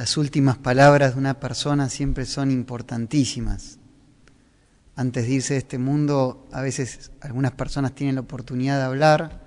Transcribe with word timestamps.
Las 0.00 0.16
últimas 0.16 0.56
palabras 0.56 1.12
de 1.12 1.20
una 1.20 1.38
persona 1.38 1.90
siempre 1.90 2.24
son 2.24 2.50
importantísimas. 2.50 3.78
Antes 4.96 5.26
de 5.26 5.32
irse 5.34 5.52
de 5.52 5.58
este 5.58 5.76
mundo, 5.76 6.48
a 6.52 6.62
veces 6.62 7.10
algunas 7.20 7.52
personas 7.52 7.94
tienen 7.94 8.14
la 8.14 8.22
oportunidad 8.22 8.78
de 8.78 8.84
hablar 8.84 9.42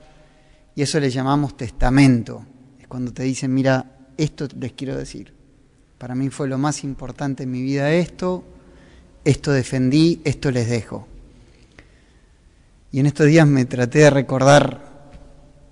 y 0.75 0.83
eso 0.83 0.99
le 0.99 1.09
llamamos 1.09 1.57
testamento. 1.57 2.45
Es 2.79 2.87
cuando 2.87 3.11
te 3.11 3.23
dicen, 3.23 3.51
mira, 3.51 3.97
esto 4.15 4.47
les 4.59 4.73
quiero 4.73 4.95
decir. 4.95 5.33
Para 5.97 6.13
mí 6.13 6.29
fue 6.29 6.47
lo 6.47 6.59
más 6.59 6.83
importante 6.83 7.41
en 7.41 7.51
mi 7.51 7.63
vida 7.63 7.91
esto, 7.91 8.43
esto 9.25 9.51
defendí, 9.51 10.21
esto 10.23 10.51
les 10.51 10.69
dejo. 10.69 11.07
Y 12.91 12.99
en 12.99 13.07
estos 13.07 13.25
días 13.25 13.47
me 13.47 13.65
traté 13.65 14.01
de 14.01 14.11
recordar 14.11 15.09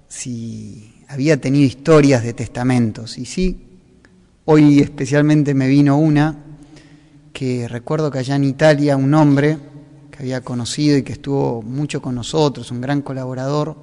si 0.08 1.06
había 1.08 1.40
tenido 1.40 1.68
historias 1.68 2.24
de 2.24 2.34
testamentos. 2.34 3.20
Y 3.20 3.26
sí, 3.26 3.68
hoy 4.52 4.82
especialmente 4.82 5.54
me 5.54 5.70
vino 5.70 5.98
una 5.98 6.36
que 7.32 7.70
recuerdo 7.70 8.12
que 8.12 8.20
allá 8.20 8.36
en 8.36 8.44
Italia 8.44 8.98
un 8.98 9.14
hombre 9.14 9.58
que 10.12 10.18
había 10.20 10.42
conocido 10.42 10.98
y 10.98 11.04
que 11.04 11.14
estuvo 11.14 11.62
mucho 11.62 12.02
con 12.02 12.16
nosotros, 12.16 12.70
un 12.70 12.82
gran 12.82 13.02
colaborador, 13.02 13.78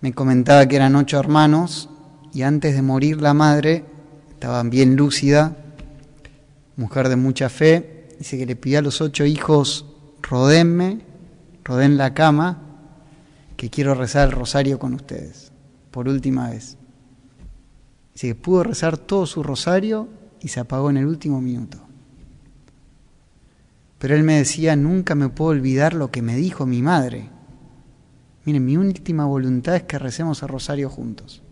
me 0.00 0.12
comentaba 0.12 0.66
que 0.66 0.74
eran 0.74 0.96
ocho 0.96 1.20
hermanos 1.20 1.88
y 2.34 2.42
antes 2.42 2.74
de 2.74 2.82
morir 2.82 3.22
la 3.22 3.32
madre, 3.32 3.84
estaba 4.30 4.60
bien 4.64 4.96
lúcida, 4.96 5.56
mujer 6.74 7.08
de 7.08 7.14
mucha 7.14 7.48
fe, 7.48 8.08
dice 8.18 8.38
que 8.38 8.46
le 8.46 8.56
pidió 8.56 8.80
a 8.80 8.82
los 8.82 9.00
ocho 9.00 9.24
hijos, 9.24 9.86
rodenme, 10.20 10.98
roden 11.62 11.96
la 11.96 12.12
cama, 12.12 12.60
que 13.56 13.70
quiero 13.70 13.94
rezar 13.94 14.30
el 14.30 14.34
rosario 14.34 14.80
con 14.80 14.94
ustedes, 14.94 15.52
por 15.92 16.08
última 16.08 16.50
vez. 16.50 16.77
Que 18.18 18.34
pudo 18.34 18.64
rezar 18.64 18.98
todo 18.98 19.26
su 19.26 19.44
rosario 19.44 20.08
y 20.40 20.48
se 20.48 20.58
apagó 20.58 20.90
en 20.90 20.96
el 20.96 21.06
último 21.06 21.40
minuto. 21.40 21.78
Pero 24.00 24.16
él 24.16 24.24
me 24.24 24.38
decía, 24.38 24.74
nunca 24.74 25.14
me 25.14 25.28
puedo 25.28 25.52
olvidar 25.52 25.94
lo 25.94 26.10
que 26.10 26.20
me 26.20 26.34
dijo 26.34 26.66
mi 26.66 26.82
madre. 26.82 27.30
Miren, 28.44 28.64
mi 28.64 28.76
última 28.76 29.24
voluntad 29.24 29.76
es 29.76 29.84
que 29.84 30.00
recemos 30.00 30.42
el 30.42 30.48
rosario 30.48 30.90
juntos. 30.90 31.42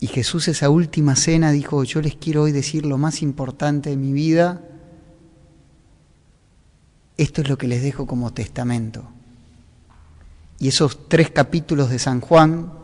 Y 0.00 0.08
Jesús 0.08 0.48
esa 0.48 0.68
última 0.68 1.16
cena 1.16 1.50
dijo, 1.50 1.82
yo 1.84 2.02
les 2.02 2.14
quiero 2.16 2.42
hoy 2.42 2.52
decir 2.52 2.84
lo 2.84 2.98
más 2.98 3.22
importante 3.22 3.88
de 3.88 3.96
mi 3.96 4.12
vida, 4.12 4.60
esto 7.16 7.40
es 7.40 7.48
lo 7.48 7.56
que 7.56 7.68
les 7.68 7.82
dejo 7.82 8.06
como 8.06 8.34
testamento. 8.34 9.04
Y 10.58 10.68
esos 10.68 11.08
tres 11.08 11.30
capítulos 11.30 11.88
de 11.88 11.98
San 11.98 12.20
Juan 12.20 12.83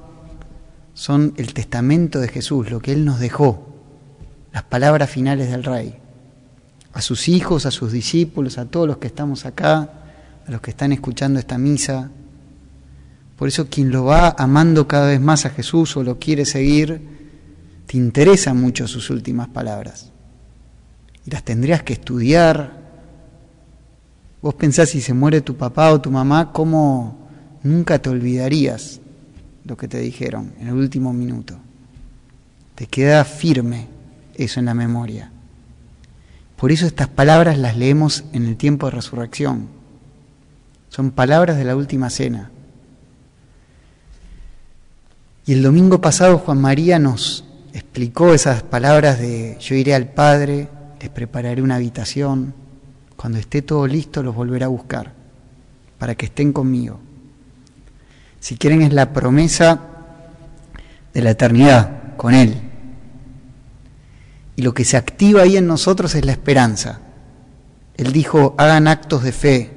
son 0.94 1.34
el 1.36 1.55
testamento 1.55 2.20
de 2.20 2.28
Jesús, 2.28 2.70
lo 2.70 2.80
que 2.80 2.92
Él 2.92 3.05
nos 3.05 3.20
dejó, 3.20 3.66
las 4.52 4.64
palabras 4.64 5.10
finales 5.10 5.50
del 5.50 5.64
Rey, 5.64 5.96
a 6.92 7.00
sus 7.00 7.28
hijos, 7.28 7.66
a 7.66 7.70
sus 7.70 7.92
discípulos, 7.92 8.58
a 8.58 8.66
todos 8.66 8.86
los 8.86 8.98
que 8.98 9.06
estamos 9.06 9.46
acá, 9.46 9.91
a 10.46 10.50
los 10.50 10.61
que 10.61 10.70
están 10.70 10.92
escuchando 10.92 11.38
esta 11.38 11.58
misa. 11.58 12.11
Por 13.36 13.48
eso 13.48 13.68
quien 13.68 13.91
lo 13.91 14.05
va 14.05 14.34
amando 14.36 14.88
cada 14.88 15.08
vez 15.08 15.20
más 15.20 15.46
a 15.46 15.50
Jesús 15.50 15.96
o 15.96 16.02
lo 16.02 16.18
quiere 16.18 16.44
seguir, 16.44 17.00
te 17.86 17.96
interesa 17.96 18.55
mucho 18.55 18.86
sus 18.88 19.11
últimas 19.11 19.48
palabras. 19.48 20.11
Y 21.24 21.30
las 21.30 21.44
tendrías 21.44 21.83
que 21.83 21.92
estudiar. 21.92 22.80
Vos 24.42 24.55
pensás 24.55 24.91
si 24.91 25.00
se 25.00 25.14
muere 25.14 25.42
tu 25.42 25.56
papá 25.56 25.92
o 25.92 26.00
tu 26.00 26.11
mamá, 26.11 26.52
¿cómo 26.52 27.28
nunca 27.62 27.98
te 28.00 28.08
olvidarías 28.08 29.00
lo 29.64 29.77
que 29.77 29.89
te 29.89 29.98
dijeron 29.98 30.53
en 30.58 30.69
el 30.69 30.75
último 30.75 31.12
minuto? 31.12 31.56
Te 32.75 32.86
queda 32.86 33.25
firme 33.25 33.89
eso 34.34 34.61
en 34.61 34.67
la 34.67 34.75
memoria. 34.75 35.30
Por 36.56 36.72
eso 36.72 36.86
estas 36.86 37.08
palabras 37.08 37.58
las 37.58 37.77
leemos 37.77 38.25
en 38.33 38.47
el 38.47 38.56
tiempo 38.56 38.86
de 38.86 38.92
resurrección. 38.92 39.69
Son 40.89 41.11
palabras 41.11 41.57
de 41.57 41.64
la 41.64 41.77
última 41.77 42.11
cena. 42.11 42.51
Y 45.46 45.52
el 45.52 45.62
domingo 45.62 46.01
pasado 46.01 46.39
Juan 46.39 46.61
María 46.61 46.98
nos 46.98 47.45
explicó 47.73 48.35
esas 48.35 48.62
palabras 48.62 49.18
de 49.18 49.56
yo 49.61 49.74
iré 49.74 49.95
al 49.95 50.08
Padre, 50.08 50.68
les 51.01 51.11
prepararé 51.11 51.62
una 51.62 51.77
habitación, 51.77 52.55
cuando 53.17 53.39
esté 53.39 53.62
todo 53.62 53.86
listo 53.86 54.23
los 54.23 54.35
volveré 54.35 54.64
a 54.64 54.68
buscar, 54.68 55.12
para 55.98 56.14
que 56.14 56.27
estén 56.27 56.52
conmigo. 56.52 57.01
Si 58.40 58.56
quieren 58.56 58.83
es 58.83 58.92
la 58.92 59.12
promesa 59.12 59.80
de 61.14 61.23
la 61.23 61.30
eternidad 61.30 62.17
con 62.17 62.34
Él. 62.34 62.56
Y 64.56 64.62
lo 64.62 64.74
que 64.74 64.84
se 64.84 64.96
activa 64.96 65.42
ahí 65.42 65.56
en 65.56 65.67
nosotros 65.67 66.14
es 66.14 66.24
la 66.24 66.33
esperanza. 66.33 67.00
Él 67.96 68.12
dijo, 68.12 68.55
hagan 68.58 68.89
actos 68.89 69.23
de 69.23 69.33
fe, 69.33 69.70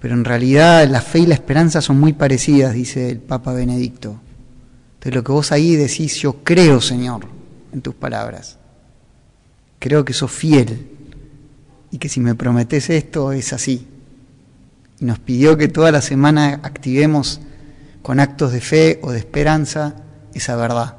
pero 0.00 0.14
en 0.14 0.24
realidad 0.24 0.86
la 0.88 1.00
fe 1.00 1.20
y 1.20 1.26
la 1.26 1.34
esperanza 1.34 1.80
son 1.80 1.98
muy 1.98 2.12
parecidas, 2.12 2.72
dice 2.72 3.10
el 3.10 3.18
Papa 3.18 3.52
Benedicto. 3.52 4.20
Entonces 4.94 5.14
lo 5.14 5.24
que 5.24 5.32
vos 5.32 5.52
ahí 5.52 5.76
decís, 5.76 6.16
yo 6.16 6.44
creo, 6.44 6.80
Señor, 6.80 7.26
en 7.72 7.80
tus 7.80 7.94
palabras. 7.94 8.58
Creo 9.78 10.04
que 10.04 10.12
sos 10.12 10.30
fiel 10.30 10.88
y 11.90 11.98
que 11.98 12.08
si 12.08 12.20
me 12.20 12.34
prometes 12.34 12.90
esto 12.90 13.32
es 13.32 13.52
así. 13.52 13.86
Y 15.00 15.04
nos 15.04 15.18
pidió 15.18 15.56
que 15.56 15.68
toda 15.68 15.92
la 15.92 16.00
semana 16.00 16.60
activemos 16.62 17.40
con 18.06 18.20
actos 18.20 18.52
de 18.52 18.60
fe 18.60 19.00
o 19.02 19.10
de 19.10 19.18
esperanza 19.18 19.96
esa 20.32 20.54
verdad. 20.54 20.94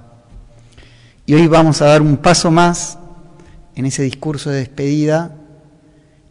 Y 1.25 1.35
hoy 1.35 1.47
vamos 1.47 1.81
a 1.81 1.85
dar 1.85 2.01
un 2.01 2.17
paso 2.17 2.51
más 2.51 2.99
en 3.75 3.85
ese 3.85 4.03
discurso 4.03 4.49
de 4.49 4.57
despedida 4.57 5.33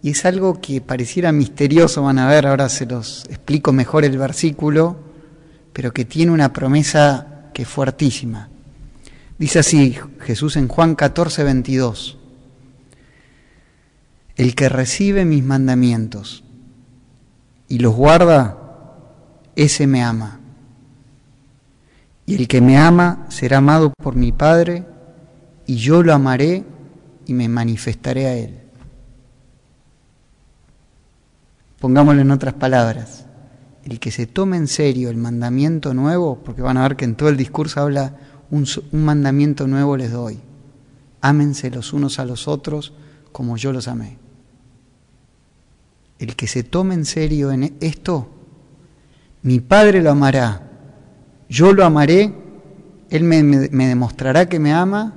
y 0.02 0.10
es 0.10 0.26
algo 0.26 0.60
que 0.60 0.82
pareciera 0.82 1.32
misterioso, 1.32 2.02
van 2.02 2.18
a 2.18 2.28
ver, 2.28 2.46
ahora 2.46 2.68
se 2.68 2.84
los 2.84 3.24
explico 3.30 3.72
mejor 3.72 4.04
el 4.04 4.18
versículo, 4.18 4.98
pero 5.72 5.94
que 5.94 6.04
tiene 6.04 6.30
una 6.30 6.52
promesa 6.52 7.48
que 7.54 7.62
es 7.62 7.68
fuertísima. 7.68 8.50
Dice 9.38 9.60
así 9.60 9.96
Jesús 10.20 10.56
en 10.56 10.68
Juan 10.68 10.94
14, 10.94 11.42
22. 11.42 12.18
El 14.36 14.54
que 14.54 14.68
recibe 14.68 15.24
mis 15.24 15.42
mandamientos 15.42 16.44
y 17.66 17.78
los 17.78 17.94
guarda, 17.94 18.58
ese 19.56 19.86
me 19.86 20.02
ama. 20.02 20.35
Y 22.26 22.34
el 22.34 22.48
que 22.48 22.60
me 22.60 22.76
ama 22.76 23.26
será 23.28 23.58
amado 23.58 23.92
por 24.02 24.16
mi 24.16 24.32
Padre, 24.32 24.84
y 25.66 25.76
yo 25.76 26.02
lo 26.02 26.12
amaré 26.12 26.64
y 27.26 27.32
me 27.32 27.48
manifestaré 27.48 28.26
a 28.26 28.34
él. 28.34 28.58
Pongámoslo 31.80 32.20
en 32.22 32.30
otras 32.30 32.54
palabras 32.54 33.26
el 33.86 34.00
que 34.00 34.10
se 34.10 34.26
tome 34.26 34.56
en 34.56 34.66
serio 34.66 35.10
el 35.10 35.16
mandamiento 35.16 35.94
nuevo, 35.94 36.42
porque 36.44 36.62
van 36.62 36.76
a 36.76 36.82
ver 36.82 36.96
que 36.96 37.04
en 37.04 37.14
todo 37.14 37.28
el 37.28 37.36
discurso 37.36 37.80
habla 37.80 38.16
un, 38.50 38.66
mandamiento 38.92 39.68
nuevo 39.68 39.96
les 39.96 40.10
doy. 40.10 40.40
Ámense 41.20 41.70
los 41.70 41.92
unos 41.92 42.18
a 42.18 42.24
los 42.24 42.48
otros 42.48 42.92
como 43.30 43.56
yo 43.56 43.72
los 43.72 43.86
amé. 43.86 44.18
El 46.18 46.34
que 46.34 46.48
se 46.48 46.64
tome 46.64 46.94
en 46.94 47.04
serio 47.04 47.52
en 47.52 47.76
esto, 47.80 48.28
mi 49.42 49.60
Padre 49.60 50.02
lo 50.02 50.10
amará, 50.10 50.65
yo 51.48 51.72
lo 51.72 51.84
amaré, 51.84 52.32
Él 53.10 53.22
me, 53.22 53.42
demostrará 53.42 54.48
que 54.48 54.58
me 54.58 54.72
ama 54.72 55.14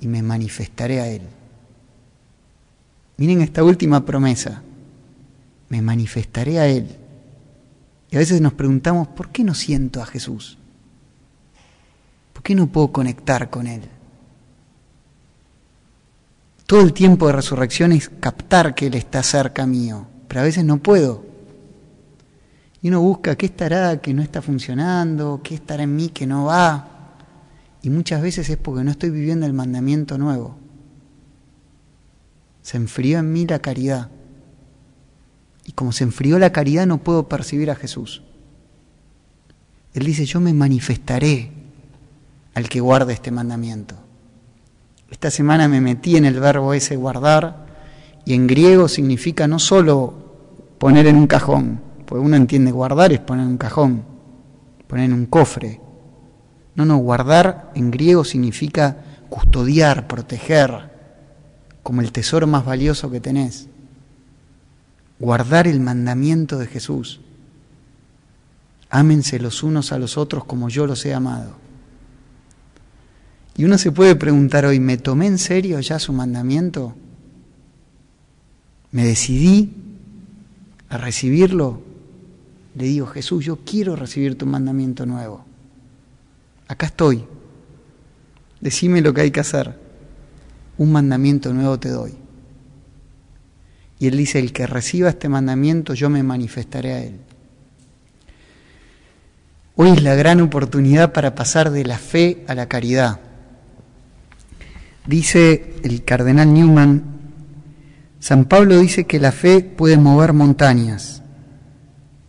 y 0.00 0.06
me 0.06 0.22
manifestaré 0.22 1.00
a 1.00 1.08
Él. 1.08 1.22
Miren 3.16 3.42
esta 3.42 3.62
última 3.64 4.04
promesa, 4.04 4.62
me 5.68 5.82
manifestaré 5.82 6.58
a 6.58 6.66
Él. 6.66 6.88
Y 8.10 8.16
a 8.16 8.18
veces 8.18 8.40
nos 8.40 8.54
preguntamos, 8.54 9.08
¿por 9.08 9.28
qué 9.28 9.44
no 9.44 9.54
siento 9.54 10.02
a 10.02 10.06
Jesús? 10.06 10.58
¿Por 12.32 12.42
qué 12.42 12.54
no 12.54 12.68
puedo 12.68 12.92
conectar 12.92 13.50
con 13.50 13.66
Él? 13.66 13.82
Todo 16.66 16.82
el 16.82 16.92
tiempo 16.92 17.26
de 17.26 17.32
resurrección 17.32 17.92
es 17.92 18.08
captar 18.08 18.74
que 18.74 18.86
Él 18.86 18.94
está 18.94 19.22
cerca 19.22 19.66
mío, 19.66 20.06
pero 20.28 20.40
a 20.40 20.44
veces 20.44 20.64
no 20.64 20.78
puedo. 20.78 21.29
Y 22.82 22.88
uno 22.88 23.00
busca 23.00 23.36
qué 23.36 23.46
estará 23.46 24.00
que 24.00 24.14
no 24.14 24.22
está 24.22 24.40
funcionando, 24.40 25.40
qué 25.42 25.54
estará 25.54 25.82
en 25.82 25.94
mí 25.94 26.08
que 26.08 26.26
no 26.26 26.46
va. 26.46 26.88
Y 27.82 27.90
muchas 27.90 28.22
veces 28.22 28.48
es 28.48 28.56
porque 28.56 28.84
no 28.84 28.90
estoy 28.90 29.10
viviendo 29.10 29.46
el 29.46 29.52
mandamiento 29.52 30.18
nuevo. 30.18 30.56
Se 32.62 32.76
enfrió 32.76 33.18
en 33.18 33.32
mí 33.32 33.46
la 33.46 33.58
caridad. 33.58 34.10
Y 35.66 35.72
como 35.72 35.92
se 35.92 36.04
enfrió 36.04 36.38
la 36.38 36.52
caridad 36.52 36.86
no 36.86 36.98
puedo 36.98 37.28
percibir 37.28 37.70
a 37.70 37.76
Jesús. 37.76 38.22
Él 39.92 40.04
dice, 40.04 40.24
yo 40.24 40.40
me 40.40 40.54
manifestaré 40.54 41.50
al 42.54 42.68
que 42.68 42.80
guarde 42.80 43.12
este 43.12 43.30
mandamiento. 43.30 43.96
Esta 45.10 45.30
semana 45.30 45.68
me 45.68 45.80
metí 45.80 46.16
en 46.16 46.24
el 46.24 46.38
verbo 46.38 46.72
ese 46.72 46.96
guardar 46.96 47.66
y 48.24 48.34
en 48.34 48.46
griego 48.46 48.88
significa 48.88 49.48
no 49.48 49.58
solo 49.58 50.14
poner 50.78 51.06
en 51.06 51.16
un 51.16 51.26
cajón, 51.26 51.80
porque 52.10 52.26
uno 52.26 52.34
entiende 52.34 52.72
guardar 52.72 53.12
es 53.12 53.20
poner 53.20 53.44
en 53.44 53.52
un 53.52 53.56
cajón, 53.56 54.02
poner 54.88 55.04
en 55.04 55.12
un 55.12 55.26
cofre, 55.26 55.80
No, 56.74 56.84
no, 56.84 56.96
guardar 56.96 57.70
en 57.76 57.92
griego 57.92 58.24
significa 58.24 59.04
custodiar, 59.28 60.08
proteger, 60.08 60.90
como 61.84 62.00
el 62.00 62.10
tesoro 62.10 62.48
más 62.48 62.64
valioso 62.64 63.12
que 63.12 63.20
tenés. 63.20 63.68
Guardar 65.20 65.68
el 65.68 65.78
mandamiento 65.78 66.58
de 66.58 66.66
Jesús. 66.66 67.20
Ámense 68.88 69.38
los 69.38 69.62
unos 69.62 69.92
a 69.92 69.98
los 69.98 70.18
otros 70.18 70.44
como 70.44 70.68
yo 70.68 70.88
los 70.88 71.06
he 71.06 71.14
amado. 71.14 71.52
Y 73.56 73.64
uno 73.64 73.78
se 73.78 73.92
puede 73.92 74.16
preguntar 74.16 74.64
hoy, 74.64 74.80
¿me 74.80 74.96
tomé 74.96 75.28
en 75.28 75.38
serio 75.38 75.78
ya 75.78 76.00
su 76.00 76.12
mandamiento? 76.12 76.96
¿Me 78.90 79.04
decidí 79.04 79.74
a 80.88 80.96
recibirlo? 80.96 81.89
Le 82.74 82.84
digo, 82.84 83.06
Jesús, 83.06 83.44
yo 83.44 83.58
quiero 83.64 83.96
recibir 83.96 84.38
tu 84.38 84.46
mandamiento 84.46 85.06
nuevo. 85.06 85.44
Acá 86.68 86.86
estoy. 86.86 87.24
Decime 88.60 89.00
lo 89.00 89.12
que 89.12 89.22
hay 89.22 89.30
que 89.30 89.40
hacer. 89.40 89.76
Un 90.78 90.92
mandamiento 90.92 91.52
nuevo 91.52 91.78
te 91.78 91.88
doy. 91.88 92.14
Y 93.98 94.06
él 94.06 94.16
dice, 94.16 94.38
el 94.38 94.52
que 94.52 94.66
reciba 94.66 95.10
este 95.10 95.28
mandamiento, 95.28 95.94
yo 95.94 96.08
me 96.08 96.22
manifestaré 96.22 96.92
a 96.92 97.02
él. 97.02 97.20
Hoy 99.76 99.90
es 99.90 100.02
la 100.02 100.14
gran 100.14 100.40
oportunidad 100.40 101.12
para 101.12 101.34
pasar 101.34 101.70
de 101.70 101.84
la 101.84 101.98
fe 101.98 102.44
a 102.46 102.54
la 102.54 102.66
caridad. 102.66 103.20
Dice 105.06 105.74
el 105.82 106.04
cardenal 106.04 106.52
Newman, 106.52 107.02
San 108.20 108.44
Pablo 108.44 108.78
dice 108.78 109.06
que 109.06 109.18
la 109.18 109.32
fe 109.32 109.60
puede 109.62 109.96
mover 109.96 110.34
montañas, 110.34 111.22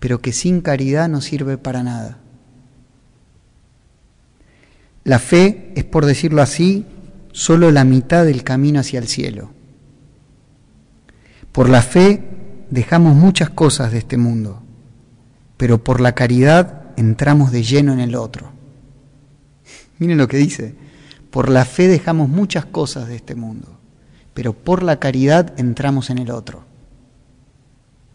pero 0.02 0.20
que 0.20 0.34
sin 0.34 0.62
caridad 0.62 1.08
no 1.08 1.22
sirve 1.22 1.60
para 1.60 1.84
nada. 1.84 2.18
La 5.04 5.20
fe 5.20 5.72
es, 5.76 5.84
por 5.84 6.08
decirlo 6.08 6.42
así, 6.42 6.88
solo 7.34 7.70
la 7.70 7.84
mitad 7.86 8.26
del 8.26 8.44
camino 8.44 8.80
hacia 8.80 8.98
el 8.98 9.08
cielo. 9.08 9.52
Por 11.52 11.70
la 11.70 11.84
fe 11.84 12.24
dejamos 12.72 13.16
muchas 13.16 13.52
cosas 13.52 13.92
de 13.92 14.00
este 14.00 14.18
mundo, 14.18 14.64
pero 15.56 15.84
por 15.84 16.02
la 16.02 16.16
caridad 16.16 16.94
entramos 16.98 17.52
de 17.52 17.62
lleno 17.62 17.94
en 17.94 18.00
el 18.00 18.16
otro. 18.16 18.52
Miren 20.00 20.18
lo 20.18 20.28
que 20.28 20.38
dice, 20.38 20.74
por 21.30 21.48
la 21.48 21.64
fe 21.64 21.88
dejamos 21.88 22.28
muchas 22.28 22.66
cosas 22.66 23.08
de 23.08 23.18
este 23.18 23.36
mundo, 23.36 23.78
pero 24.34 24.54
por 24.54 24.82
la 24.82 25.00
caridad 25.00 25.54
entramos 25.60 26.10
en 26.10 26.18
el 26.18 26.32
otro. 26.32 26.64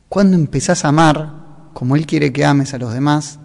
Cuando 0.08 0.36
empezás 0.36 0.84
a 0.84 0.88
amar, 0.88 1.45
como 1.76 1.94
Él 1.94 2.06
quiere 2.06 2.32
que 2.32 2.46
ames 2.46 2.72
a 2.72 2.78
los 2.78 2.94
demás, 2.94 3.38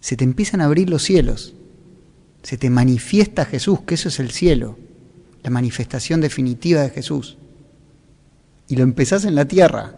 se 0.00 0.16
te 0.16 0.24
empiezan 0.24 0.60
a 0.60 0.64
abrir 0.64 0.90
los 0.90 1.04
cielos, 1.04 1.54
se 2.42 2.58
te 2.58 2.68
manifiesta 2.68 3.44
Jesús, 3.44 3.82
que 3.82 3.94
eso 3.94 4.08
es 4.08 4.18
el 4.18 4.32
cielo, 4.32 4.76
la 5.44 5.50
manifestación 5.50 6.20
definitiva 6.20 6.80
de 6.80 6.90
Jesús. 6.90 7.38
Y 8.66 8.74
lo 8.74 8.82
empezás 8.82 9.24
en 9.24 9.36
la 9.36 9.44
tierra. 9.44 9.94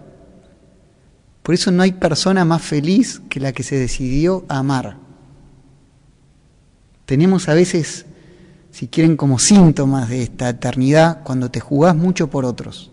Por 1.42 1.54
eso 1.54 1.70
no 1.70 1.82
hay 1.82 1.92
persona 1.92 2.44
más 2.44 2.60
feliz 2.60 3.22
que 3.30 3.40
la 3.40 3.52
que 3.52 3.62
se 3.62 3.76
decidió 3.76 4.44
a 4.50 4.58
amar. 4.58 4.98
Tenemos 7.06 7.48
a 7.48 7.54
veces 7.54 8.04
si 8.70 8.88
quieren, 8.88 9.16
como 9.16 9.38
síntomas 9.38 10.10
de 10.10 10.24
esta 10.24 10.50
eternidad 10.50 11.22
cuando 11.24 11.50
te 11.50 11.60
jugás 11.60 11.96
mucho 11.96 12.28
por 12.28 12.44
otros. 12.44 12.90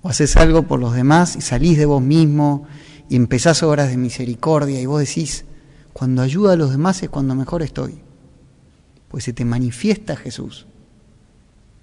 O 0.00 0.08
haces 0.08 0.38
algo 0.38 0.62
por 0.62 0.80
los 0.80 0.94
demás 0.94 1.36
y 1.36 1.42
salís 1.42 1.76
de 1.76 1.84
vos 1.84 2.00
mismo 2.00 2.66
y 3.10 3.16
empezás 3.16 3.64
obras 3.64 3.90
de 3.90 3.96
misericordia 3.96 4.80
y 4.80 4.86
vos 4.86 5.00
decís, 5.00 5.44
cuando 5.92 6.22
ayuda 6.22 6.52
a 6.52 6.56
los 6.56 6.70
demás 6.70 7.02
es 7.02 7.10
cuando 7.10 7.34
mejor 7.34 7.60
estoy. 7.60 7.98
Pues 9.08 9.24
se 9.24 9.32
te 9.32 9.44
manifiesta 9.44 10.14
Jesús. 10.14 10.66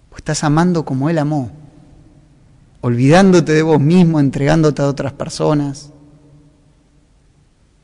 Pues 0.09 0.21
estás 0.21 0.45
amando 0.45 0.85
como 0.85 1.09
Él 1.09 1.17
amó, 1.17 1.51
olvidándote 2.79 3.51
de 3.51 3.61
vos 3.61 3.81
mismo, 3.81 4.21
entregándote 4.21 4.81
a 4.81 4.87
otras 4.87 5.11
personas. 5.11 5.91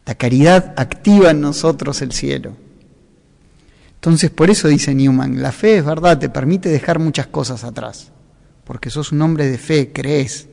La 0.05 0.15
caridad 0.15 0.73
activa 0.77 1.31
en 1.31 1.41
nosotros 1.41 2.01
el 2.01 2.13
cielo. 2.13 2.55
Entonces, 3.95 4.31
por 4.31 4.51
eso 4.51 4.69
dice 4.69 4.95
Newman, 4.95 5.41
la 5.41 5.51
fe 5.51 5.79
es 5.79 5.85
verdad, 5.85 6.17
te 6.17 6.29
permite 6.29 6.69
dejar 6.69 6.97
muchas 6.97 7.27
cosas 7.27 7.65
atrás, 7.65 8.13
porque 8.63 8.89
sos 8.89 9.11
un 9.11 9.21
hombre 9.21 9.49
de 9.49 9.57
fe, 9.57 9.91
crees, 9.91 10.47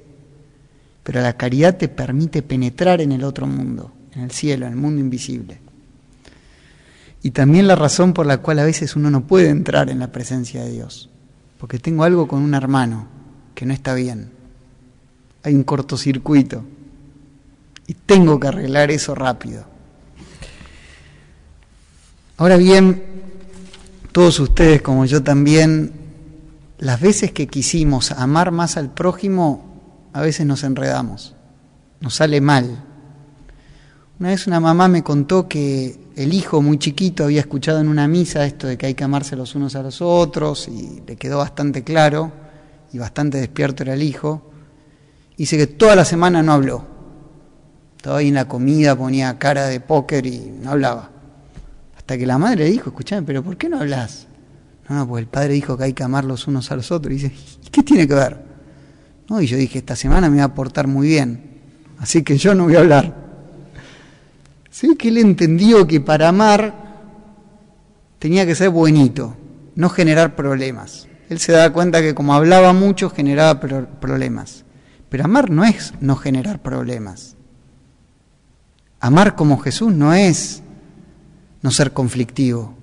pero 1.10 1.22
la 1.22 1.36
caridad 1.36 1.76
te 1.76 1.88
permite 1.88 2.40
penetrar 2.40 3.00
en 3.00 3.10
el 3.10 3.24
otro 3.24 3.44
mundo, 3.44 3.90
en 4.14 4.22
el 4.22 4.30
cielo, 4.30 4.66
en 4.66 4.74
el 4.74 4.78
mundo 4.78 5.00
invisible. 5.00 5.58
Y 7.20 7.32
también 7.32 7.66
la 7.66 7.74
razón 7.74 8.12
por 8.12 8.26
la 8.26 8.38
cual 8.38 8.60
a 8.60 8.64
veces 8.64 8.94
uno 8.94 9.10
no 9.10 9.26
puede 9.26 9.48
entrar 9.48 9.90
en 9.90 9.98
la 9.98 10.12
presencia 10.12 10.62
de 10.62 10.70
Dios, 10.70 11.10
porque 11.58 11.80
tengo 11.80 12.04
algo 12.04 12.28
con 12.28 12.40
un 12.40 12.54
hermano 12.54 13.08
que 13.56 13.66
no 13.66 13.74
está 13.74 13.94
bien, 13.94 14.30
hay 15.42 15.56
un 15.56 15.64
cortocircuito, 15.64 16.62
y 17.88 17.94
tengo 17.94 18.38
que 18.38 18.46
arreglar 18.46 18.92
eso 18.92 19.16
rápido. 19.16 19.64
Ahora 22.36 22.56
bien, 22.56 23.02
todos 24.12 24.38
ustedes 24.38 24.80
como 24.80 25.06
yo 25.06 25.24
también, 25.24 25.90
las 26.78 27.00
veces 27.00 27.32
que 27.32 27.48
quisimos 27.48 28.12
amar 28.12 28.52
más 28.52 28.76
al 28.76 28.94
prójimo, 28.94 29.69
a 30.12 30.20
veces 30.20 30.46
nos 30.46 30.64
enredamos, 30.64 31.34
nos 32.00 32.14
sale 32.14 32.40
mal. 32.40 32.84
Una 34.18 34.30
vez 34.30 34.46
una 34.46 34.60
mamá 34.60 34.88
me 34.88 35.02
contó 35.02 35.48
que 35.48 35.98
el 36.16 36.34
hijo 36.34 36.60
muy 36.60 36.78
chiquito 36.78 37.24
había 37.24 37.40
escuchado 37.40 37.80
en 37.80 37.88
una 37.88 38.06
misa 38.06 38.44
esto 38.44 38.66
de 38.66 38.76
que 38.76 38.86
hay 38.86 38.94
que 38.94 39.04
amarse 39.04 39.36
los 39.36 39.54
unos 39.54 39.76
a 39.76 39.82
los 39.82 40.02
otros 40.02 40.68
y 40.68 41.02
le 41.06 41.16
quedó 41.16 41.38
bastante 41.38 41.82
claro 41.82 42.30
y 42.92 42.98
bastante 42.98 43.38
despierto 43.38 43.82
era 43.82 43.94
el 43.94 44.02
hijo. 44.02 44.50
Dice 45.36 45.56
que 45.56 45.66
toda 45.66 45.96
la 45.96 46.04
semana 46.04 46.42
no 46.42 46.52
habló. 46.52 46.84
Estaba 47.96 48.18
ahí 48.18 48.28
en 48.28 48.34
la 48.34 48.46
comida, 48.46 48.96
ponía 48.96 49.38
cara 49.38 49.66
de 49.66 49.80
póker 49.80 50.26
y 50.26 50.52
no 50.60 50.72
hablaba. 50.72 51.10
Hasta 51.96 52.18
que 52.18 52.26
la 52.26 52.36
madre 52.36 52.64
le 52.64 52.70
dijo, 52.70 52.90
escuchame, 52.90 53.22
pero 53.22 53.42
¿por 53.42 53.56
qué 53.56 53.68
no 53.68 53.78
hablas? 53.78 54.26
No, 54.88 54.96
no, 54.96 55.08
porque 55.08 55.22
el 55.22 55.28
padre 55.28 55.54
dijo 55.54 55.78
que 55.78 55.84
hay 55.84 55.92
que 55.92 56.02
amar 56.02 56.24
los 56.24 56.46
unos 56.46 56.70
a 56.72 56.76
los 56.76 56.90
otros. 56.90 57.12
Y 57.12 57.16
dice, 57.16 57.32
¿qué 57.70 57.82
tiene 57.82 58.06
que 58.06 58.14
ver? 58.14 58.49
Y 59.38 59.46
yo 59.46 59.56
dije, 59.56 59.78
esta 59.78 59.94
semana 59.94 60.28
me 60.28 60.38
va 60.38 60.44
a 60.44 60.54
portar 60.54 60.88
muy 60.88 61.08
bien, 61.08 61.60
así 61.98 62.24
que 62.24 62.36
yo 62.36 62.54
no 62.54 62.64
voy 62.64 62.74
a 62.74 62.80
hablar. 62.80 63.14
Sí 64.70 64.96
que 64.96 65.08
él 65.08 65.18
entendió 65.18 65.86
que 65.86 66.00
para 66.00 66.28
amar 66.28 66.74
tenía 68.18 68.44
que 68.46 68.56
ser 68.56 68.70
buenito, 68.70 69.36
no 69.76 69.88
generar 69.88 70.34
problemas. 70.34 71.06
Él 71.28 71.38
se 71.38 71.52
daba 71.52 71.72
cuenta 71.72 72.00
que 72.00 72.14
como 72.14 72.34
hablaba 72.34 72.72
mucho 72.72 73.08
generaba 73.08 73.60
problemas. 73.60 74.64
Pero 75.08 75.24
amar 75.24 75.50
no 75.50 75.64
es 75.64 75.92
no 76.00 76.16
generar 76.16 76.60
problemas. 76.60 77.36
Amar 78.98 79.36
como 79.36 79.58
Jesús 79.58 79.92
no 79.92 80.12
es 80.12 80.62
no 81.62 81.70
ser 81.70 81.92
conflictivo 81.92 82.74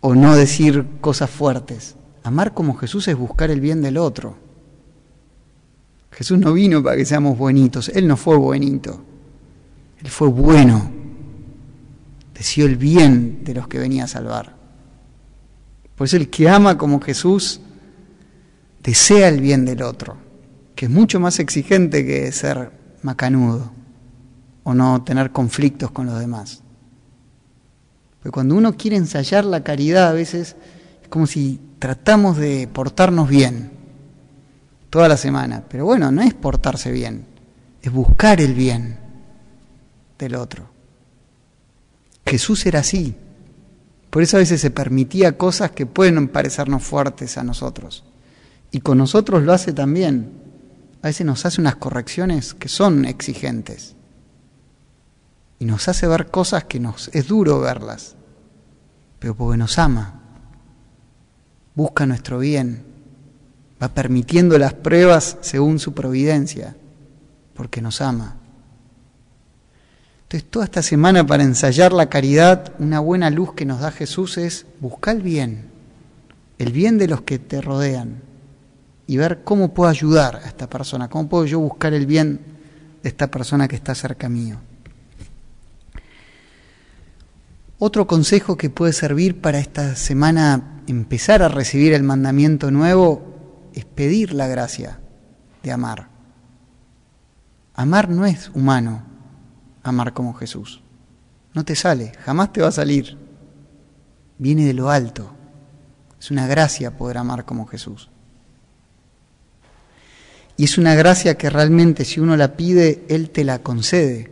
o 0.00 0.14
no 0.14 0.36
decir 0.36 0.86
cosas 1.00 1.30
fuertes. 1.30 1.96
Amar 2.24 2.52
como 2.52 2.76
Jesús 2.76 3.08
es 3.08 3.16
buscar 3.16 3.50
el 3.50 3.60
bien 3.60 3.80
del 3.80 3.96
otro. 3.96 4.49
Jesús 6.10 6.38
no 6.38 6.52
vino 6.52 6.82
para 6.82 6.96
que 6.96 7.04
seamos 7.04 7.38
buenitos, 7.38 7.88
Él 7.90 8.06
no 8.06 8.16
fue 8.16 8.36
buenito, 8.36 9.02
Él 10.02 10.10
fue 10.10 10.28
bueno, 10.28 10.90
deseó 12.34 12.66
el 12.66 12.76
bien 12.76 13.44
de 13.44 13.54
los 13.54 13.68
que 13.68 13.78
venía 13.78 14.04
a 14.04 14.08
salvar. 14.08 14.56
Por 15.94 16.06
eso 16.06 16.16
el 16.16 16.30
que 16.30 16.48
ama 16.48 16.78
como 16.78 17.00
Jesús 17.00 17.60
desea 18.82 19.28
el 19.28 19.40
bien 19.40 19.64
del 19.64 19.82
otro, 19.82 20.16
que 20.74 20.86
es 20.86 20.90
mucho 20.90 21.20
más 21.20 21.38
exigente 21.38 22.04
que 22.04 22.32
ser 22.32 22.72
macanudo 23.02 23.70
o 24.62 24.74
no 24.74 25.02
tener 25.04 25.30
conflictos 25.30 25.90
con 25.90 26.06
los 26.06 26.18
demás. 26.18 26.62
Porque 28.18 28.32
cuando 28.32 28.54
uno 28.54 28.76
quiere 28.76 28.96
ensayar 28.96 29.44
la 29.44 29.62
caridad 29.62 30.08
a 30.08 30.12
veces 30.12 30.56
es 31.02 31.08
como 31.08 31.26
si 31.26 31.60
tratamos 31.78 32.36
de 32.36 32.68
portarnos 32.70 33.28
bien 33.28 33.79
toda 34.90 35.08
la 35.08 35.16
semana. 35.16 35.64
Pero 35.68 35.84
bueno, 35.86 36.10
no 36.10 36.22
es 36.22 36.34
portarse 36.34 36.92
bien, 36.92 37.26
es 37.80 37.90
buscar 37.92 38.40
el 38.40 38.54
bien 38.54 38.98
del 40.18 40.34
otro. 40.34 40.68
Jesús 42.26 42.66
era 42.66 42.80
así. 42.80 43.16
Por 44.10 44.22
eso 44.22 44.36
a 44.36 44.40
veces 44.40 44.60
se 44.60 44.70
permitía 44.70 45.38
cosas 45.38 45.70
que 45.70 45.86
pueden 45.86 46.28
parecernos 46.28 46.82
fuertes 46.82 47.38
a 47.38 47.44
nosotros. 47.44 48.04
Y 48.72 48.80
con 48.80 48.98
nosotros 48.98 49.42
lo 49.42 49.52
hace 49.52 49.72
también. 49.72 50.32
A 51.02 51.06
veces 51.06 51.24
nos 51.24 51.46
hace 51.46 51.60
unas 51.60 51.76
correcciones 51.76 52.52
que 52.52 52.68
son 52.68 53.04
exigentes 53.04 53.94
y 55.60 55.66
nos 55.66 55.88
hace 55.88 56.08
ver 56.08 56.30
cosas 56.30 56.64
que 56.64 56.80
nos 56.80 57.08
es 57.12 57.28
duro 57.28 57.60
verlas, 57.60 58.16
pero 59.18 59.36
porque 59.36 59.58
nos 59.58 59.78
ama, 59.78 60.20
busca 61.74 62.06
nuestro 62.06 62.38
bien, 62.38 62.84
va 63.82 63.88
permitiendo 63.88 64.58
las 64.58 64.74
pruebas 64.74 65.38
según 65.40 65.78
su 65.78 65.94
providencia, 65.94 66.76
porque 67.54 67.80
nos 67.80 68.00
ama. 68.00 68.36
Entonces, 70.24 70.48
toda 70.48 70.64
esta 70.66 70.82
semana 70.82 71.26
para 71.26 71.42
ensayar 71.42 71.92
la 71.92 72.08
caridad, 72.08 72.72
una 72.78 73.00
buena 73.00 73.30
luz 73.30 73.54
que 73.54 73.64
nos 73.64 73.80
da 73.80 73.90
Jesús 73.90 74.38
es 74.38 74.66
buscar 74.80 75.16
el 75.16 75.22
bien, 75.22 75.64
el 76.58 76.72
bien 76.72 76.98
de 76.98 77.08
los 77.08 77.22
que 77.22 77.38
te 77.38 77.60
rodean 77.60 78.22
y 79.06 79.16
ver 79.16 79.42
cómo 79.42 79.74
puedo 79.74 79.90
ayudar 79.90 80.36
a 80.36 80.46
esta 80.46 80.70
persona, 80.70 81.08
cómo 81.08 81.28
puedo 81.28 81.46
yo 81.46 81.58
buscar 81.58 81.94
el 81.94 82.06
bien 82.06 82.40
de 83.02 83.08
esta 83.08 83.28
persona 83.28 83.66
que 83.66 83.74
está 83.74 83.94
cerca 83.94 84.28
mío. 84.28 84.60
Otro 87.80 88.06
consejo 88.06 88.56
que 88.56 88.70
puede 88.70 88.92
servir 88.92 89.40
para 89.40 89.58
esta 89.58 89.96
semana 89.96 90.82
empezar 90.86 91.42
a 91.42 91.48
recibir 91.48 91.94
el 91.94 92.02
mandamiento 92.02 92.70
nuevo 92.70 93.29
es 93.74 93.84
pedir 93.84 94.32
la 94.34 94.46
gracia 94.46 95.00
de 95.62 95.72
amar. 95.72 96.08
Amar 97.74 98.08
no 98.08 98.26
es 98.26 98.50
humano, 98.54 99.02
amar 99.82 100.12
como 100.12 100.34
Jesús. 100.34 100.82
No 101.54 101.64
te 101.64 101.74
sale, 101.74 102.12
jamás 102.24 102.52
te 102.52 102.60
va 102.60 102.68
a 102.68 102.72
salir. 102.72 103.16
Viene 104.38 104.64
de 104.64 104.74
lo 104.74 104.90
alto. 104.90 105.30
Es 106.18 106.30
una 106.30 106.46
gracia 106.46 106.96
poder 106.96 107.18
amar 107.18 107.44
como 107.44 107.66
Jesús. 107.66 108.10
Y 110.56 110.64
es 110.64 110.76
una 110.76 110.94
gracia 110.94 111.38
que 111.38 111.48
realmente 111.48 112.04
si 112.04 112.20
uno 112.20 112.36
la 112.36 112.54
pide, 112.56 113.04
Él 113.08 113.30
te 113.30 113.44
la 113.44 113.60
concede. 113.60 114.30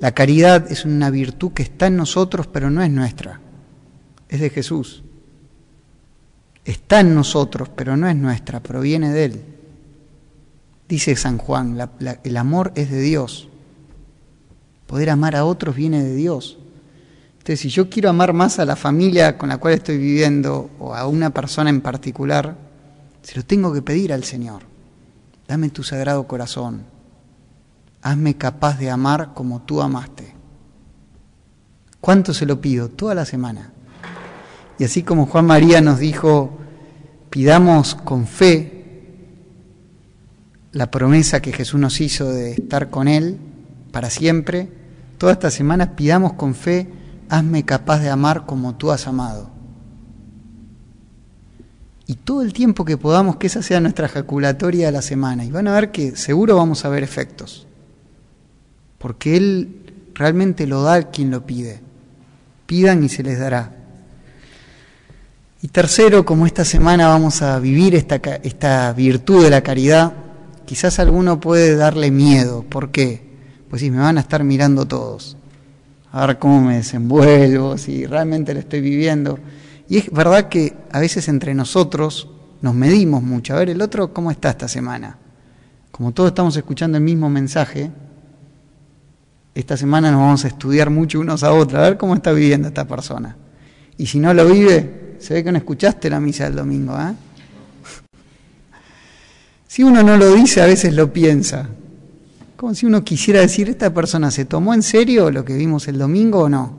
La 0.00 0.12
caridad 0.12 0.72
es 0.72 0.84
una 0.84 1.10
virtud 1.10 1.52
que 1.52 1.62
está 1.62 1.86
en 1.86 1.96
nosotros, 1.96 2.46
pero 2.48 2.70
no 2.70 2.82
es 2.82 2.90
nuestra. 2.90 3.40
Es 4.28 4.40
de 4.40 4.50
Jesús. 4.50 5.04
Está 6.70 7.00
en 7.00 7.16
nosotros, 7.16 7.68
pero 7.68 7.96
no 7.96 8.08
es 8.08 8.14
nuestra, 8.14 8.60
proviene 8.60 9.12
de 9.12 9.24
Él. 9.24 9.42
Dice 10.88 11.16
San 11.16 11.36
Juan, 11.36 11.76
el 12.22 12.36
amor 12.36 12.70
es 12.76 12.92
de 12.92 13.00
Dios. 13.00 13.48
Poder 14.86 15.10
amar 15.10 15.34
a 15.34 15.44
otros 15.44 15.74
viene 15.74 16.04
de 16.04 16.14
Dios. 16.14 16.58
Entonces, 17.32 17.58
si 17.58 17.70
yo 17.70 17.90
quiero 17.90 18.08
amar 18.08 18.32
más 18.32 18.60
a 18.60 18.64
la 18.64 18.76
familia 18.76 19.36
con 19.36 19.48
la 19.48 19.58
cual 19.58 19.74
estoy 19.74 19.98
viviendo 19.98 20.70
o 20.78 20.94
a 20.94 21.08
una 21.08 21.30
persona 21.30 21.70
en 21.70 21.80
particular, 21.80 22.56
se 23.20 23.34
lo 23.34 23.44
tengo 23.44 23.72
que 23.72 23.82
pedir 23.82 24.12
al 24.12 24.22
Señor. 24.22 24.62
Dame 25.48 25.70
tu 25.70 25.82
sagrado 25.82 26.28
corazón. 26.28 26.84
Hazme 28.00 28.36
capaz 28.36 28.78
de 28.78 28.90
amar 28.90 29.32
como 29.34 29.62
tú 29.62 29.82
amaste. 29.82 30.36
¿Cuánto 32.00 32.32
se 32.32 32.46
lo 32.46 32.60
pido? 32.60 32.90
Toda 32.90 33.16
la 33.16 33.24
semana. 33.24 33.72
Y 34.78 34.84
así 34.84 35.02
como 35.02 35.26
Juan 35.26 35.46
María 35.46 35.80
nos 35.80 35.98
dijo, 35.98 36.59
pidamos 37.30 37.94
con 37.94 38.26
fe 38.26 38.80
la 40.72 40.90
promesa 40.90 41.40
que 41.40 41.52
Jesús 41.52 41.80
nos 41.80 42.00
hizo 42.00 42.30
de 42.30 42.52
estar 42.52 42.90
con 42.90 43.08
Él 43.08 43.38
para 43.92 44.10
siempre, 44.10 44.68
todas 45.18 45.36
estas 45.36 45.54
semanas 45.54 45.90
pidamos 45.96 46.34
con 46.34 46.54
fe, 46.54 46.88
hazme 47.28 47.64
capaz 47.64 48.00
de 48.00 48.10
amar 48.10 48.46
como 48.46 48.76
tú 48.76 48.92
has 48.92 49.06
amado. 49.06 49.50
Y 52.06 52.14
todo 52.14 52.42
el 52.42 52.52
tiempo 52.52 52.84
que 52.84 52.96
podamos, 52.96 53.36
que 53.36 53.46
esa 53.46 53.62
sea 53.62 53.80
nuestra 53.80 54.06
ejaculatoria 54.06 54.86
de 54.86 54.92
la 54.92 55.02
semana. 55.02 55.44
Y 55.44 55.50
van 55.50 55.68
a 55.68 55.72
ver 55.72 55.92
que 55.92 56.16
seguro 56.16 56.56
vamos 56.56 56.84
a 56.84 56.88
ver 56.88 57.04
efectos. 57.04 57.68
Porque 58.98 59.36
Él 59.36 60.10
realmente 60.14 60.66
lo 60.66 60.82
da 60.82 60.94
a 60.94 61.02
quien 61.10 61.30
lo 61.30 61.46
pide. 61.46 61.80
Pidan 62.66 63.04
y 63.04 63.08
se 63.08 63.22
les 63.22 63.38
dará. 63.38 63.79
Y 65.62 65.68
tercero, 65.68 66.24
como 66.24 66.46
esta 66.46 66.64
semana 66.64 67.08
vamos 67.08 67.42
a 67.42 67.58
vivir 67.58 67.94
esta, 67.94 68.92
virtud 68.94 69.44
de 69.44 69.50
la 69.50 69.60
caridad, 69.60 70.14
quizás 70.64 70.98
alguno 70.98 71.38
puede 71.38 71.76
darle 71.76 72.10
miedo. 72.10 72.62
¿Por 72.62 72.90
qué? 72.90 73.28
pues 73.68 73.82
sí, 73.82 73.90
me 73.90 73.98
van 73.98 74.16
a 74.18 74.22
estar 74.22 74.42
mirando 74.42 74.86
todos, 74.86 75.36
a 76.10 76.26
ver 76.26 76.40
cómo 76.40 76.60
me 76.60 76.76
desenvuelvo, 76.76 77.78
si 77.78 78.04
realmente 78.04 78.52
lo 78.52 78.58
estoy 78.58 78.80
viviendo. 78.80 79.38
Y 79.88 79.98
es 79.98 80.10
verdad 80.10 80.48
que 80.48 80.74
a 80.90 80.98
veces 80.98 81.28
entre 81.28 81.54
nosotros 81.54 82.28
nos 82.62 82.74
medimos 82.74 83.22
mucho, 83.22 83.54
a 83.54 83.58
ver 83.58 83.70
el 83.70 83.80
otro 83.80 84.12
cómo 84.12 84.32
está 84.32 84.50
esta 84.50 84.66
semana. 84.66 85.18
Como 85.92 86.10
todos 86.10 86.30
estamos 86.30 86.56
escuchando 86.56 86.98
el 86.98 87.04
mismo 87.04 87.30
mensaje, 87.30 87.92
esta 89.54 89.76
semana 89.76 90.10
nos 90.10 90.20
vamos 90.20 90.44
a 90.44 90.48
estudiar 90.48 90.90
mucho 90.90 91.20
unos 91.20 91.44
a 91.44 91.52
otros, 91.52 91.78
a 91.78 91.82
ver 91.82 91.96
cómo 91.96 92.14
está 92.14 92.32
viviendo 92.32 92.66
esta 92.66 92.88
persona. 92.88 93.36
Y 93.98 94.06
si 94.06 94.18
no 94.18 94.34
lo 94.34 94.46
vive, 94.46 94.99
se 95.20 95.34
ve 95.34 95.44
que 95.44 95.52
no 95.52 95.58
escuchaste 95.58 96.10
la 96.10 96.18
misa 96.18 96.44
del 96.44 96.56
domingo. 96.56 96.98
¿eh? 96.98 97.14
Si 99.68 99.84
uno 99.84 100.02
no 100.02 100.16
lo 100.16 100.34
dice, 100.34 100.62
a 100.62 100.66
veces 100.66 100.94
lo 100.94 101.12
piensa. 101.12 101.68
Como 102.56 102.74
si 102.74 102.86
uno 102.86 103.04
quisiera 103.04 103.40
decir, 103.40 103.68
¿esta 103.68 103.94
persona 103.94 104.30
se 104.30 104.44
tomó 104.44 104.74
en 104.74 104.82
serio 104.82 105.30
lo 105.30 105.44
que 105.44 105.54
vimos 105.54 105.86
el 105.86 105.98
domingo 105.98 106.40
o 106.40 106.48
no? 106.48 106.78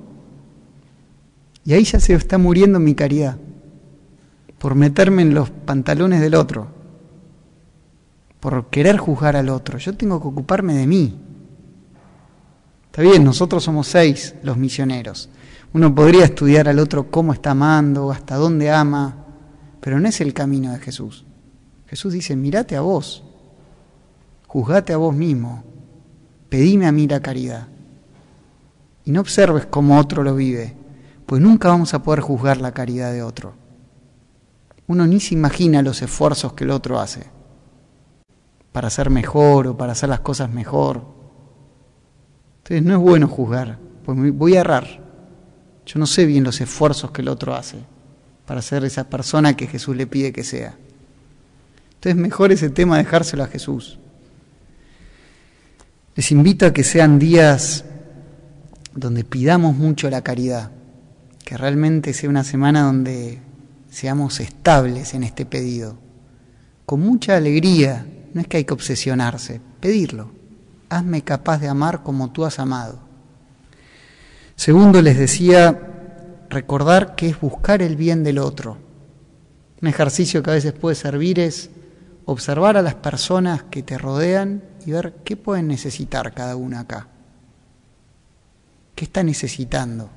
Y 1.63 1.73
ahí 1.73 1.83
ya 1.83 1.99
se 1.99 2.13
está 2.13 2.37
muriendo 2.37 2.79
mi 2.79 2.95
caridad, 2.95 3.37
por 4.57 4.75
meterme 4.75 5.21
en 5.21 5.33
los 5.33 5.49
pantalones 5.49 6.19
del 6.19 6.35
otro, 6.35 6.67
por 8.39 8.69
querer 8.69 8.97
juzgar 8.97 9.35
al 9.35 9.49
otro. 9.49 9.77
Yo 9.77 9.95
tengo 9.95 10.19
que 10.19 10.27
ocuparme 10.27 10.73
de 10.73 10.87
mí. 10.87 11.19
Está 12.87 13.03
bien, 13.03 13.23
nosotros 13.23 13.63
somos 13.63 13.87
seis 13.87 14.35
los 14.43 14.57
misioneros. 14.57 15.29
Uno 15.73 15.93
podría 15.95 16.25
estudiar 16.25 16.67
al 16.67 16.79
otro 16.79 17.09
cómo 17.09 17.33
está 17.33 17.51
amando, 17.51 18.11
hasta 18.11 18.35
dónde 18.35 18.71
ama, 18.71 19.25
pero 19.79 19.99
no 19.99 20.07
es 20.07 20.19
el 20.21 20.33
camino 20.33 20.71
de 20.71 20.79
Jesús. 20.79 21.25
Jesús 21.87 22.13
dice, 22.13 22.35
mirate 22.35 22.75
a 22.75 22.81
vos, 22.81 23.23
juzgate 24.47 24.93
a 24.93 24.97
vos 24.97 25.15
mismo, 25.15 25.63
pedime 26.49 26.87
a 26.87 26.91
mí 26.91 27.07
la 27.07 27.21
caridad. 27.21 27.67
Y 29.05 29.11
no 29.11 29.21
observes 29.21 29.65
cómo 29.65 29.99
otro 29.99 30.23
lo 30.23 30.35
vive, 30.35 30.75
pues 31.25 31.41
nunca 31.41 31.69
vamos 31.69 31.93
a 31.93 32.03
poder 32.03 32.19
juzgar 32.19 32.57
la 32.57 32.73
caridad 32.73 33.11
de 33.11 33.23
otro. 33.23 33.53
Uno 34.87 35.07
ni 35.07 35.19
se 35.19 35.33
imagina 35.33 35.81
los 35.81 36.01
esfuerzos 36.01 36.53
que 36.53 36.65
el 36.65 36.71
otro 36.71 36.99
hace 36.99 37.41
para 38.71 38.89
ser 38.89 39.09
mejor 39.09 39.67
o 39.67 39.77
para 39.77 39.91
hacer 39.91 40.09
las 40.09 40.21
cosas 40.21 40.49
mejor. 40.51 41.03
Entonces 42.57 42.83
no 42.83 42.93
es 42.93 42.99
bueno 42.99 43.27
juzgar, 43.27 43.79
pues 44.05 44.17
voy 44.33 44.55
a 44.55 44.61
errar. 44.61 45.00
Yo 45.85 45.99
no 45.99 46.05
sé 46.05 46.25
bien 46.25 46.43
los 46.43 46.61
esfuerzos 46.61 47.11
que 47.11 47.21
el 47.21 47.27
otro 47.27 47.55
hace 47.55 47.77
para 48.45 48.61
ser 48.61 48.83
esa 48.83 49.09
persona 49.09 49.55
que 49.55 49.67
Jesús 49.67 49.95
le 49.95 50.07
pide 50.07 50.33
que 50.33 50.43
sea. 50.43 50.75
Entonces 51.95 52.15
mejor 52.15 52.51
ese 52.51 52.69
tema 52.69 52.97
dejárselo 52.97 53.43
a 53.43 53.47
Jesús. 53.47 53.99
Les 56.15 56.31
invito 56.31 56.65
a 56.65 56.73
que 56.73 56.83
sean 56.83 57.19
días 57.19 57.85
donde 58.93 59.23
pidamos 59.23 59.75
mucho 59.75 60.09
la 60.09 60.21
caridad, 60.21 60.71
que 61.45 61.57
realmente 61.57 62.13
sea 62.13 62.29
una 62.29 62.43
semana 62.43 62.83
donde 62.83 63.39
seamos 63.89 64.39
estables 64.39 65.13
en 65.13 65.23
este 65.23 65.45
pedido, 65.45 65.97
con 66.85 66.99
mucha 66.99 67.37
alegría, 67.37 68.05
no 68.33 68.41
es 68.41 68.47
que 68.47 68.57
hay 68.57 68.65
que 68.65 68.73
obsesionarse, 68.73 69.61
pedirlo, 69.79 70.31
hazme 70.89 71.21
capaz 71.23 71.59
de 71.59 71.69
amar 71.69 72.03
como 72.03 72.31
tú 72.31 72.43
has 72.43 72.59
amado. 72.59 73.10
Segundo, 74.61 75.01
les 75.01 75.17
decía, 75.17 75.75
recordar 76.47 77.15
que 77.15 77.29
es 77.29 77.41
buscar 77.41 77.81
el 77.81 77.95
bien 77.95 78.23
del 78.23 78.37
otro. 78.37 78.77
Un 79.81 79.87
ejercicio 79.87 80.43
que 80.43 80.51
a 80.51 80.53
veces 80.53 80.73
puede 80.73 80.95
servir 80.95 81.39
es 81.39 81.71
observar 82.25 82.77
a 82.77 82.83
las 82.83 82.93
personas 82.93 83.63
que 83.63 83.81
te 83.81 83.97
rodean 83.97 84.61
y 84.85 84.91
ver 84.91 85.15
qué 85.25 85.35
pueden 85.35 85.67
necesitar 85.67 86.35
cada 86.35 86.57
una 86.57 86.81
acá. 86.81 87.07
¿Qué 88.93 89.05
está 89.05 89.23
necesitando? 89.23 90.11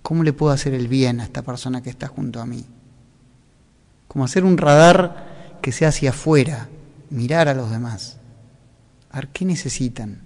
¿Cómo 0.00 0.22
le 0.22 0.32
puedo 0.32 0.50
hacer 0.50 0.72
el 0.72 0.88
bien 0.88 1.20
a 1.20 1.24
esta 1.24 1.42
persona 1.42 1.82
que 1.82 1.90
está 1.90 2.08
junto 2.08 2.40
a 2.40 2.46
mí? 2.46 2.64
Como 4.08 4.24
hacer 4.24 4.42
un 4.42 4.56
radar 4.56 5.58
que 5.60 5.70
sea 5.70 5.88
hacia 5.88 6.08
afuera, 6.08 6.68
mirar 7.10 7.48
a 7.48 7.54
los 7.54 7.70
demás. 7.70 8.16
A 9.10 9.16
ver 9.16 9.28
qué 9.28 9.44
necesitan. 9.44 10.22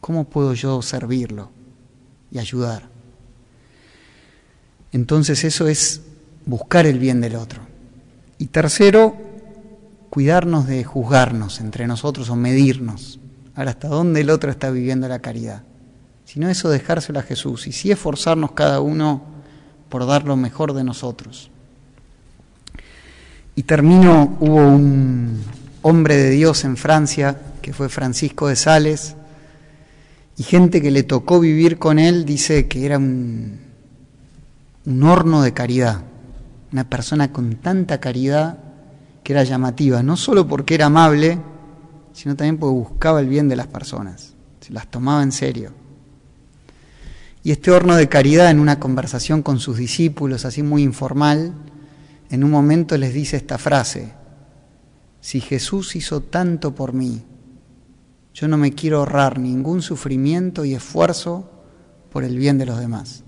¿Cómo 0.00 0.24
puedo 0.24 0.52
yo 0.54 0.82
servirlo 0.82 1.62
y 2.34 2.38
ayudar? 2.38 2.90
Entonces 4.92 5.42
eso 5.44 5.66
es 5.66 6.02
buscar 6.44 6.86
el 6.86 6.98
bien 6.98 7.22
del 7.22 7.36
otro. 7.36 7.62
Y 8.36 8.46
tercero, 8.46 9.16
cuidarnos 10.10 10.66
de 10.66 10.84
juzgarnos 10.84 11.60
entre 11.60 11.86
nosotros 11.86 12.28
o 12.28 12.36
medirnos, 12.36 13.18
a 13.54 13.60
ver 13.60 13.68
hasta 13.68 13.88
dónde 13.88 14.20
el 14.20 14.30
otro 14.30 14.50
está 14.50 14.70
viviendo 14.70 15.08
la 15.08 15.20
caridad, 15.20 15.62
sino 16.24 16.48
eso 16.48 16.68
dejárselo 16.68 17.20
a 17.20 17.22
Jesús 17.22 17.66
y 17.66 17.72
sí 17.72 17.90
esforzarnos 17.90 18.52
cada 18.52 18.80
uno 18.80 19.22
por 19.88 20.06
dar 20.06 20.24
lo 20.24 20.36
mejor 20.36 20.74
de 20.74 20.84
nosotros. 20.84 21.50
Y 23.56 23.62
termino, 23.62 24.36
hubo 24.40 24.56
un 24.56 25.42
hombre 25.82 26.16
de 26.16 26.30
Dios 26.30 26.64
en 26.64 26.76
Francia, 26.76 27.40
que 27.62 27.72
fue 27.72 27.88
Francisco 27.88 28.48
de 28.48 28.56
Sales, 28.56 29.14
y 30.36 30.42
gente 30.42 30.82
que 30.82 30.90
le 30.90 31.04
tocó 31.04 31.38
vivir 31.40 31.78
con 31.78 31.98
él 31.98 32.24
dice 32.24 32.66
que 32.66 32.84
era 32.86 32.98
un, 32.98 33.60
horno 35.02 35.42
de 35.42 35.52
caridad, 35.52 36.02
una 36.72 36.88
persona 36.88 37.32
con 37.32 37.56
tanta 37.56 38.00
caridad 38.00 38.58
que 39.22 39.32
era 39.32 39.44
llamativa, 39.44 40.02
no 40.02 40.16
solo 40.16 40.46
porque 40.48 40.74
era 40.74 40.86
amable, 40.86 41.38
sino 42.12 42.34
también 42.34 42.58
porque 42.58 42.74
buscaba 42.74 43.20
el 43.20 43.28
bien 43.28 43.48
de 43.48 43.56
las 43.56 43.68
personas. 43.68 44.34
se 44.60 44.72
las 44.72 44.90
tomaba 44.90 45.22
en 45.22 45.32
serio. 45.32 45.72
Y 47.42 47.52
este 47.52 47.70
horno 47.70 47.94
de 47.94 48.08
caridad 48.08 48.50
en 48.50 48.58
una 48.58 48.80
conversación 48.80 49.42
con 49.42 49.60
sus 49.60 49.76
discípulos, 49.76 50.44
así 50.44 50.62
muy 50.62 50.82
informal, 50.82 51.52
en 52.30 52.42
un 52.42 52.50
momento 52.50 52.96
les 52.96 53.12
dice 53.12 53.36
esta 53.36 53.58
frase, 53.58 54.12
si 55.20 55.40
Jesús 55.40 55.94
hizo 55.94 56.22
tanto 56.22 56.74
por 56.74 56.92
mí, 56.92 57.22
yo 58.34 58.48
no 58.48 58.58
me 58.58 58.72
quiero 58.72 58.98
ahorrar 58.98 59.38
ningún 59.38 59.80
sufrimiento 59.80 60.64
y 60.64 60.74
esfuerzo 60.74 61.48
por 62.10 62.24
el 62.24 62.36
bien 62.36 62.58
de 62.58 62.66
los 62.66 62.80
demás. 62.80 63.22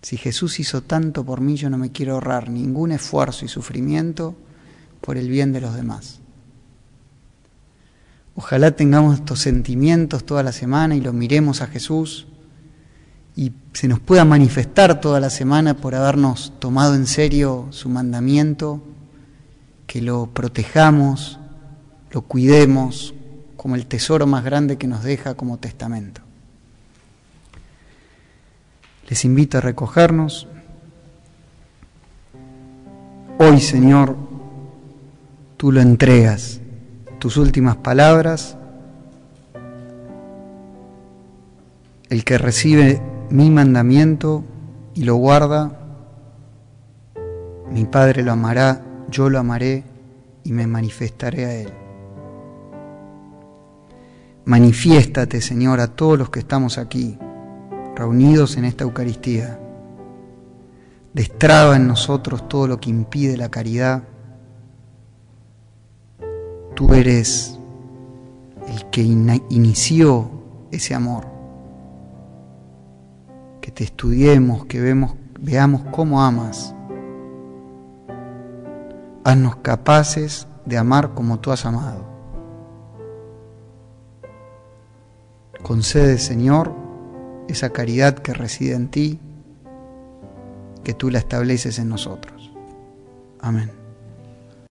Si 0.00 0.16
Jesús 0.16 0.58
hizo 0.58 0.82
tanto 0.82 1.24
por 1.24 1.42
mí, 1.42 1.56
yo 1.56 1.68
no 1.68 1.76
me 1.76 1.92
quiero 1.92 2.14
ahorrar 2.14 2.48
ningún 2.48 2.92
esfuerzo 2.92 3.44
y 3.44 3.48
sufrimiento 3.48 4.34
por 5.02 5.18
el 5.18 5.28
bien 5.28 5.52
de 5.52 5.60
los 5.60 5.76
demás. 5.76 6.20
Ojalá 8.34 8.70
tengamos 8.70 9.16
estos 9.16 9.40
sentimientos 9.40 10.24
toda 10.24 10.42
la 10.42 10.52
semana 10.52 10.96
y 10.96 11.02
lo 11.02 11.12
miremos 11.12 11.60
a 11.60 11.66
Jesús 11.66 12.26
y 13.36 13.52
se 13.74 13.86
nos 13.86 14.00
pueda 14.00 14.24
manifestar 14.24 15.00
toda 15.00 15.20
la 15.20 15.28
semana 15.28 15.74
por 15.74 15.94
habernos 15.94 16.54
tomado 16.58 16.94
en 16.94 17.06
serio 17.06 17.66
su 17.70 17.90
mandamiento, 17.90 18.82
que 19.86 20.00
lo 20.00 20.30
protejamos, 20.32 21.38
lo 22.10 22.22
cuidemos 22.22 23.14
como 23.62 23.76
el 23.76 23.86
tesoro 23.86 24.26
más 24.26 24.42
grande 24.42 24.76
que 24.76 24.88
nos 24.88 25.04
deja 25.04 25.34
como 25.34 25.56
testamento. 25.56 26.20
Les 29.08 29.24
invito 29.24 29.58
a 29.58 29.60
recogernos. 29.60 30.48
Hoy, 33.38 33.60
Señor, 33.60 34.16
tú 35.56 35.70
lo 35.70 35.80
entregas, 35.80 36.60
tus 37.20 37.36
últimas 37.36 37.76
palabras. 37.76 38.56
El 42.10 42.24
que 42.24 42.38
recibe 42.38 43.00
mi 43.30 43.48
mandamiento 43.48 44.42
y 44.92 45.04
lo 45.04 45.14
guarda, 45.14 45.78
mi 47.70 47.84
Padre 47.84 48.24
lo 48.24 48.32
amará, 48.32 48.82
yo 49.08 49.30
lo 49.30 49.38
amaré 49.38 49.84
y 50.42 50.50
me 50.50 50.66
manifestaré 50.66 51.44
a 51.44 51.54
Él. 51.54 51.81
Manifiéstate, 54.44 55.40
Señor, 55.40 55.78
a 55.78 55.88
todos 55.88 56.18
los 56.18 56.30
que 56.30 56.40
estamos 56.40 56.76
aquí 56.76 57.16
reunidos 57.94 58.56
en 58.56 58.64
esta 58.64 58.82
Eucaristía. 58.82 59.58
Destraba 61.12 61.76
en 61.76 61.86
nosotros 61.86 62.48
todo 62.48 62.66
lo 62.66 62.80
que 62.80 62.90
impide 62.90 63.36
la 63.36 63.50
caridad. 63.50 64.02
Tú 66.74 66.92
eres 66.92 67.58
el 68.66 68.86
que 68.90 69.02
inició 69.02 70.30
ese 70.72 70.94
amor. 70.94 71.26
Que 73.60 73.70
te 73.70 73.84
estudiemos, 73.84 74.64
que 74.66 74.80
vemos, 74.80 75.14
veamos 75.38 75.82
cómo 75.92 76.20
amas. 76.20 76.74
Haznos 79.22 79.56
capaces 79.56 80.48
de 80.66 80.78
amar 80.78 81.14
como 81.14 81.38
tú 81.38 81.52
has 81.52 81.64
amado. 81.64 82.11
Concede, 85.62 86.18
Señor, 86.18 86.74
esa 87.48 87.70
caridad 87.70 88.18
que 88.18 88.34
reside 88.34 88.74
en 88.74 88.88
ti, 88.88 89.18
que 90.84 90.94
tú 90.94 91.10
la 91.10 91.18
estableces 91.18 91.78
en 91.78 91.88
nosotros. 91.88 92.52
Amén. 93.40 93.81